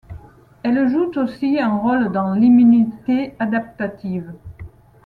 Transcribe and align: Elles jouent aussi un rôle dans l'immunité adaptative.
Elles 0.63 0.89
jouent 0.89 1.11
aussi 1.17 1.59
un 1.59 1.77
rôle 1.77 2.11
dans 2.11 2.33
l'immunité 2.33 3.35
adaptative. 3.37 4.33